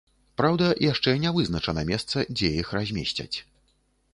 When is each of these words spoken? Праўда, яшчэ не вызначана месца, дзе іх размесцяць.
Праўда, 0.41 0.69
яшчэ 0.91 1.13
не 1.25 1.33
вызначана 1.35 1.83
месца, 1.91 2.25
дзе 2.41 2.51
іх 2.63 2.73
размесцяць. 2.77 3.33